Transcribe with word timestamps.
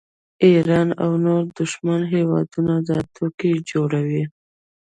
ایران 0.45 0.89
او 1.03 1.11
نور 1.25 1.43
دښمن 1.57 2.01
هیوادونه 2.13 2.73
دا 2.87 2.99
ټوکې 3.15 3.51
جوړوي 3.69 4.23